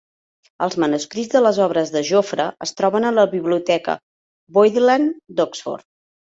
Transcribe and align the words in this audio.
Els 0.67 0.77
manuscrits 0.83 1.29
de 1.33 1.41
les 1.43 1.59
obres 1.65 1.91
de 1.97 2.03
Jofre 2.09 2.49
es 2.67 2.75
troben 2.81 3.07
a 3.11 3.13
la 3.19 3.29
biblioteca 3.37 3.99
Bodleian 4.59 5.11
d'Oxford. 5.41 5.91